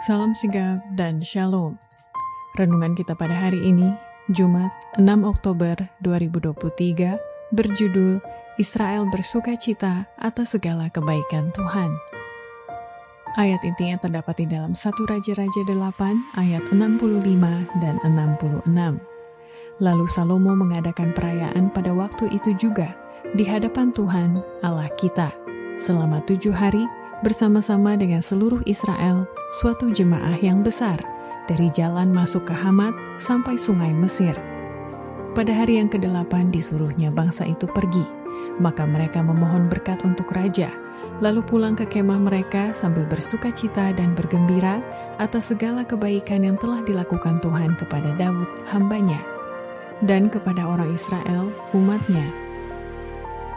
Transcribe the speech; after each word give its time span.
Salam 0.00 0.32
sigap 0.32 0.80
dan 0.96 1.20
shalom. 1.20 1.76
Renungan 2.56 2.96
kita 2.96 3.12
pada 3.12 3.36
hari 3.36 3.60
ini, 3.68 3.92
Jumat 4.32 4.72
6 4.96 5.04
Oktober 5.28 5.76
2023, 6.00 7.20
berjudul 7.52 8.16
Israel 8.56 9.04
bersuka 9.12 9.52
cita 9.60 10.08
atas 10.16 10.56
segala 10.56 10.88
kebaikan 10.88 11.52
Tuhan. 11.52 11.92
Ayat 13.36 13.60
intinya 13.60 14.00
terdapat 14.00 14.40
di 14.40 14.48
dalam 14.48 14.72
1 14.72 14.88
Raja-Raja 14.88 15.68
8 15.68 15.68
ayat 16.40 16.64
65 16.72 17.68
dan 17.84 18.00
66. 18.00 18.64
Lalu 19.84 20.06
Salomo 20.08 20.56
mengadakan 20.56 21.12
perayaan 21.12 21.68
pada 21.76 21.92
waktu 21.92 22.32
itu 22.32 22.56
juga 22.56 22.96
di 23.36 23.44
hadapan 23.44 23.92
Tuhan 23.92 24.40
Allah 24.64 24.88
kita 24.96 25.28
selama 25.76 26.24
tujuh 26.24 26.56
hari 26.56 26.88
bersama-sama 27.20 27.96
dengan 28.00 28.24
seluruh 28.24 28.64
Israel 28.64 29.28
suatu 29.60 29.92
jemaah 29.92 30.40
yang 30.40 30.64
besar 30.64 31.00
dari 31.44 31.68
jalan 31.68 32.14
masuk 32.14 32.48
ke 32.48 32.54
Hamat 32.56 32.94
sampai 33.20 33.60
sungai 33.60 33.92
Mesir. 33.92 34.32
Pada 35.36 35.52
hari 35.54 35.78
yang 35.78 35.92
kedelapan 35.92 36.50
disuruhnya 36.50 37.12
bangsa 37.12 37.46
itu 37.46 37.68
pergi, 37.70 38.02
maka 38.58 38.82
mereka 38.88 39.22
memohon 39.22 39.70
berkat 39.70 40.02
untuk 40.02 40.32
raja, 40.32 40.72
lalu 41.22 41.44
pulang 41.44 41.76
ke 41.76 41.86
kemah 41.86 42.18
mereka 42.18 42.74
sambil 42.74 43.06
bersuka 43.06 43.52
cita 43.52 43.92
dan 43.94 44.16
bergembira 44.16 44.80
atas 45.20 45.52
segala 45.52 45.84
kebaikan 45.84 46.42
yang 46.42 46.56
telah 46.56 46.82
dilakukan 46.82 47.38
Tuhan 47.44 47.76
kepada 47.78 48.16
Daud, 48.16 48.48
hambanya, 48.72 49.20
dan 50.02 50.32
kepada 50.32 50.66
orang 50.66 50.90
Israel, 50.96 51.52
umatnya, 51.76 52.49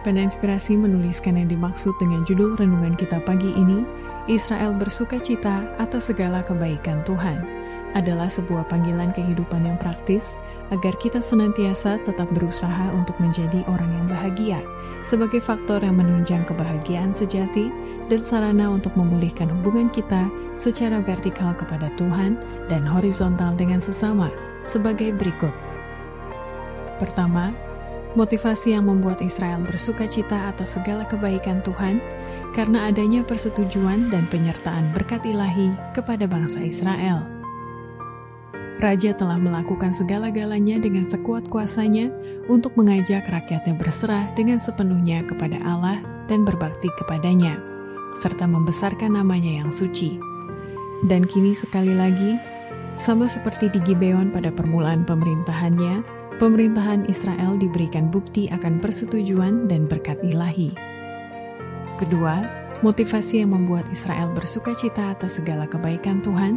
pada 0.00 0.20
inspirasi 0.20 0.76
menuliskan 0.76 1.36
yang 1.36 1.48
dimaksud 1.48 1.92
dengan 2.00 2.24
judul 2.24 2.56
renungan 2.56 2.96
kita 2.96 3.20
pagi 3.22 3.52
ini, 3.52 3.84
Israel 4.28 4.76
bersuka 4.76 5.20
cita 5.20 5.68
atas 5.76 6.08
segala 6.08 6.40
kebaikan 6.44 7.04
Tuhan, 7.04 7.44
adalah 7.94 8.30
sebuah 8.30 8.70
panggilan 8.70 9.10
kehidupan 9.10 9.66
yang 9.66 9.74
praktis 9.74 10.38
agar 10.70 10.94
kita 11.02 11.18
senantiasa 11.18 11.98
tetap 12.06 12.30
berusaha 12.30 12.94
untuk 12.94 13.18
menjadi 13.18 13.66
orang 13.66 13.90
yang 13.90 14.06
bahagia 14.06 14.62
sebagai 15.00 15.40
faktor 15.40 15.80
yang 15.80 15.96
menunjang 15.96 16.44
kebahagiaan 16.44 17.10
sejati 17.10 17.72
dan 18.06 18.20
sarana 18.20 18.68
untuk 18.70 18.92
memulihkan 18.94 19.48
hubungan 19.48 19.88
kita 19.90 20.28
secara 20.54 21.00
vertikal 21.00 21.56
kepada 21.56 21.88
Tuhan 21.96 22.36
dan 22.68 22.84
horizontal 22.84 23.56
dengan 23.56 23.80
sesama 23.80 24.28
sebagai 24.62 25.10
berikut. 25.16 25.52
Pertama, 27.00 27.56
Motivasi 28.18 28.74
yang 28.74 28.90
membuat 28.90 29.22
Israel 29.22 29.62
bersuka 29.62 30.02
cita 30.10 30.50
atas 30.50 30.74
segala 30.74 31.06
kebaikan 31.06 31.62
Tuhan 31.62 32.02
karena 32.50 32.90
adanya 32.90 33.22
persetujuan 33.22 34.10
dan 34.10 34.26
penyertaan 34.26 34.90
berkat 34.90 35.22
ilahi 35.22 35.70
kepada 35.94 36.26
bangsa 36.26 36.58
Israel. 36.58 37.22
Raja 38.82 39.14
telah 39.14 39.36
melakukan 39.38 39.94
segala-galanya 39.94 40.82
dengan 40.82 41.06
sekuat 41.06 41.46
kuasanya 41.52 42.10
untuk 42.50 42.74
mengajak 42.74 43.28
rakyatnya 43.28 43.76
berserah 43.78 44.32
dengan 44.34 44.58
sepenuhnya 44.58 45.22
kepada 45.28 45.60
Allah 45.62 46.02
dan 46.26 46.42
berbakti 46.42 46.90
kepadanya, 46.98 47.60
serta 48.18 48.48
membesarkan 48.48 49.20
namanya 49.20 49.62
yang 49.62 49.70
suci. 49.70 50.18
Dan 51.06 51.28
kini 51.28 51.52
sekali 51.54 51.92
lagi, 51.92 52.40
sama 52.96 53.28
seperti 53.28 53.68
di 53.70 53.84
Gibeon 53.84 54.32
pada 54.32 54.48
permulaan 54.48 55.04
pemerintahannya, 55.04 56.19
pemerintahan 56.40 57.04
Israel 57.04 57.60
diberikan 57.60 58.08
bukti 58.08 58.48
akan 58.48 58.80
persetujuan 58.80 59.68
dan 59.68 59.84
berkat 59.84 60.16
ilahi. 60.24 60.72
Kedua, 62.00 62.40
motivasi 62.80 63.44
yang 63.44 63.52
membuat 63.52 63.84
Israel 63.92 64.32
bersuka 64.32 64.72
cita 64.72 65.12
atas 65.12 65.36
segala 65.36 65.68
kebaikan 65.68 66.24
Tuhan, 66.24 66.56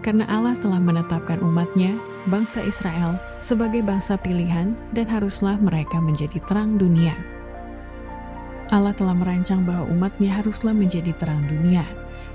karena 0.00 0.24
Allah 0.32 0.56
telah 0.56 0.80
menetapkan 0.80 1.44
umatnya, 1.44 2.00
bangsa 2.32 2.64
Israel, 2.64 3.20
sebagai 3.36 3.84
bangsa 3.84 4.16
pilihan 4.16 4.72
dan 4.96 5.04
haruslah 5.12 5.60
mereka 5.60 6.00
menjadi 6.00 6.40
terang 6.48 6.80
dunia. 6.80 7.12
Allah 8.72 8.96
telah 8.96 9.12
merancang 9.12 9.68
bahwa 9.68 9.92
umatnya 9.92 10.40
haruslah 10.40 10.72
menjadi 10.72 11.12
terang 11.20 11.44
dunia. 11.44 11.84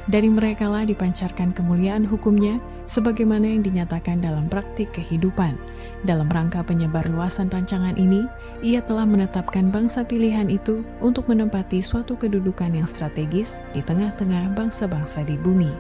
Dari 0.06 0.30
merekalah 0.30 0.86
dipancarkan 0.86 1.58
kemuliaan 1.58 2.06
hukumnya 2.06 2.62
sebagaimana 2.86 3.48
yang 3.48 3.64
dinyatakan 3.64 4.20
dalam 4.20 4.48
praktik 4.52 4.92
kehidupan. 4.96 5.56
Dalam 6.04 6.28
rangka 6.28 6.64
penyebar 6.64 7.08
luasan 7.08 7.48
rancangan 7.48 7.96
ini, 7.96 8.28
ia 8.60 8.84
telah 8.84 9.08
menetapkan 9.08 9.72
bangsa 9.72 10.04
pilihan 10.04 10.52
itu 10.52 10.84
untuk 11.00 11.32
menempati 11.32 11.80
suatu 11.80 12.20
kedudukan 12.20 12.76
yang 12.76 12.88
strategis 12.88 13.64
di 13.72 13.80
tengah-tengah 13.80 14.52
bangsa-bangsa 14.52 15.24
di 15.24 15.40
bumi. 15.40 15.72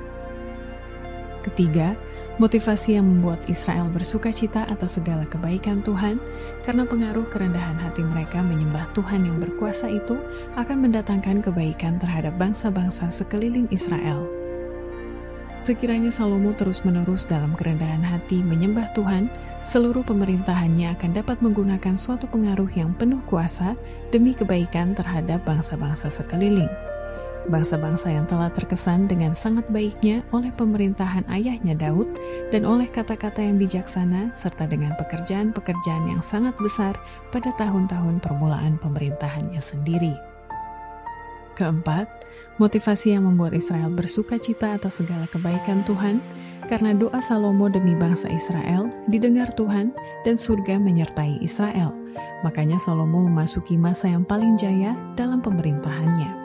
Ketiga, 1.43 1.91
motivasi 2.39 2.95
yang 2.95 3.05
membuat 3.05 3.45
Israel 3.51 3.91
bersuka 3.91 4.31
cita 4.31 4.63
atas 4.71 4.95
segala 4.97 5.27
kebaikan 5.27 5.83
Tuhan 5.83 6.17
karena 6.63 6.87
pengaruh 6.87 7.27
kerendahan 7.27 7.75
hati 7.77 8.01
mereka 8.01 8.39
menyembah 8.39 8.87
Tuhan 8.95 9.27
yang 9.27 9.37
berkuasa 9.43 9.91
itu 9.91 10.17
akan 10.55 10.87
mendatangkan 10.87 11.43
kebaikan 11.43 11.99
terhadap 11.99 12.33
bangsa-bangsa 12.39 13.11
sekeliling 13.11 13.67
Israel. 13.69 14.42
Sekiranya 15.63 16.11
Salomo 16.11 16.51
terus-menerus 16.51 17.23
dalam 17.23 17.55
kerendahan 17.55 18.03
hati 18.03 18.43
menyembah 18.43 18.91
Tuhan, 18.91 19.31
seluruh 19.63 20.03
pemerintahannya 20.03 20.91
akan 20.99 21.15
dapat 21.15 21.39
menggunakan 21.39 21.95
suatu 21.95 22.27
pengaruh 22.27 22.67
yang 22.75 22.91
penuh 22.99 23.23
kuasa 23.31 23.71
demi 24.11 24.35
kebaikan 24.35 24.91
terhadap 24.91 25.39
bangsa-bangsa 25.47 26.11
sekeliling. 26.11 26.67
Bangsa-bangsa 27.47 28.11
yang 28.11 28.27
telah 28.27 28.51
terkesan 28.51 29.07
dengan 29.07 29.31
sangat 29.31 29.63
baiknya 29.71 30.19
oleh 30.35 30.51
pemerintahan 30.51 31.23
ayahnya 31.31 31.79
Daud 31.79 32.11
dan 32.51 32.67
oleh 32.67 32.91
kata-kata 32.91 33.39
yang 33.39 33.55
bijaksana 33.55 34.35
serta 34.35 34.67
dengan 34.67 34.99
pekerjaan-pekerjaan 34.99 36.11
yang 36.11 36.19
sangat 36.19 36.59
besar 36.59 36.99
pada 37.31 37.55
tahun-tahun 37.55 38.19
permulaan 38.19 38.75
pemerintahannya 38.83 39.63
sendiri. 39.63 40.32
Keempat, 41.53 42.09
motivasi 42.57 43.13
yang 43.13 43.29
membuat 43.29 43.53
Israel 43.53 43.93
bersuka 43.93 44.41
cita 44.41 44.73
atas 44.73 44.97
segala 44.97 45.29
kebaikan 45.29 45.85
Tuhan, 45.85 46.17
karena 46.65 46.97
doa 46.97 47.21
Salomo 47.21 47.69
demi 47.69 47.93
bangsa 47.93 48.25
Israel 48.33 48.89
didengar 49.05 49.53
Tuhan 49.53 49.93
dan 50.25 50.33
surga 50.33 50.81
menyertai 50.81 51.37
Israel. 51.45 51.93
Makanya 52.41 52.81
Salomo 52.81 53.21
memasuki 53.21 53.77
masa 53.77 54.09
yang 54.09 54.25
paling 54.25 54.57
jaya 54.57 54.97
dalam 55.13 55.45
pemerintahannya. 55.45 56.41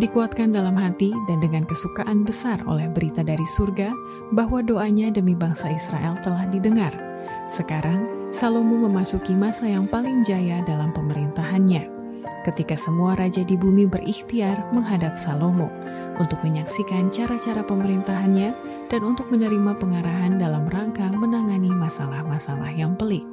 Dikuatkan 0.00 0.50
dalam 0.50 0.74
hati 0.74 1.14
dan 1.30 1.38
dengan 1.38 1.62
kesukaan 1.68 2.26
besar 2.26 2.58
oleh 2.66 2.90
berita 2.90 3.22
dari 3.22 3.44
surga 3.46 3.94
bahwa 4.34 4.58
doanya 4.64 5.12
demi 5.14 5.38
bangsa 5.38 5.70
Israel 5.70 6.18
telah 6.24 6.48
didengar. 6.50 6.90
Sekarang, 7.46 8.32
Salomo 8.34 8.74
memasuki 8.90 9.36
masa 9.36 9.70
yang 9.70 9.86
paling 9.86 10.26
jaya 10.26 10.64
dalam 10.66 10.90
pemerintahannya 10.90 11.93
ketika 12.44 12.76
semua 12.76 13.16
raja 13.16 13.40
di 13.42 13.56
bumi 13.56 13.88
berikhtiar 13.88 14.68
menghadap 14.70 15.16
Salomo 15.16 15.72
untuk 16.20 16.38
menyaksikan 16.44 17.10
cara-cara 17.10 17.64
pemerintahannya 17.64 18.50
dan 18.88 19.00
untuk 19.02 19.32
menerima 19.32 19.74
pengarahan 19.80 20.36
dalam 20.36 20.68
rangka 20.68 21.08
menangani 21.10 21.72
masalah-masalah 21.72 22.70
yang 22.74 22.94
pelik. 22.94 23.26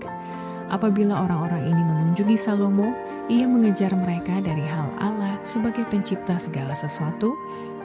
Apabila 0.72 1.28
orang-orang 1.28 1.68
ini 1.68 1.84
mengunjungi 1.84 2.38
Salomo, 2.40 2.96
ia 3.28 3.44
mengejar 3.44 3.91
mereka 3.91 4.40
dari 4.40 4.63
hal 4.63 4.88
Allah 5.03 5.35
sebagai 5.44 5.84
pencipta 5.91 6.40
segala 6.40 6.72
sesuatu, 6.72 7.35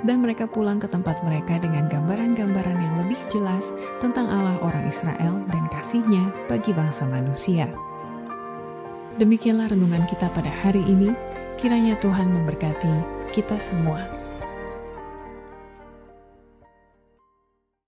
dan 0.06 0.22
mereka 0.22 0.46
pulang 0.46 0.78
ke 0.78 0.86
tempat 0.86 1.18
mereka 1.26 1.58
dengan 1.58 1.90
gambaran-gambaran 1.90 2.78
yang 2.78 2.94
lebih 3.02 3.18
jelas 3.26 3.74
tentang 3.98 4.30
Allah 4.30 4.54
orang 4.62 4.86
Israel 4.86 5.42
dan 5.50 5.66
kasihnya 5.74 6.30
bagi 6.46 6.70
bangsa 6.70 7.10
manusia. 7.10 7.66
Demikianlah 9.16 9.72
renungan 9.72 10.04
kita 10.04 10.28
pada 10.28 10.52
hari 10.52 10.84
ini. 10.84 11.08
Kiranya 11.56 11.96
Tuhan 12.04 12.28
memberkati 12.36 13.00
kita 13.32 13.56
semua. 13.56 14.15